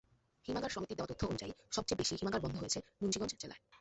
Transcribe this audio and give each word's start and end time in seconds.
হিমাগার 0.47 0.69
সমিতির 0.69 0.97
দেওয়া 0.97 1.11
তথ্য 1.11 1.23
অনুযায়ী, 1.25 1.51
সবচেয়ে 1.71 1.99
বেশি 2.01 2.13
হিমাগার 2.15 2.41
বন্ধ 2.41 2.55
হয়েছে 2.57 2.79
মুন্সিগঞ্জ 3.01 3.33
জেলায়। 3.39 3.61